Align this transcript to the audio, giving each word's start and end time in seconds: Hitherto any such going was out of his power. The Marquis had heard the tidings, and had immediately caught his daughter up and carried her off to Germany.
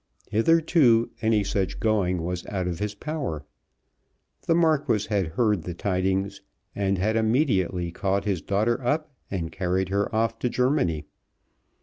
Hitherto 0.31 1.11
any 1.21 1.43
such 1.43 1.79
going 1.79 2.23
was 2.23 2.43
out 2.47 2.65
of 2.67 2.79
his 2.79 2.95
power. 2.95 3.45
The 4.47 4.55
Marquis 4.55 5.05
had 5.09 5.27
heard 5.37 5.61
the 5.61 5.75
tidings, 5.75 6.41
and 6.75 6.97
had 6.97 7.15
immediately 7.15 7.91
caught 7.91 8.25
his 8.25 8.41
daughter 8.41 8.83
up 8.83 9.13
and 9.29 9.51
carried 9.51 9.89
her 9.89 10.07
off 10.15 10.39
to 10.39 10.49
Germany. 10.49 11.05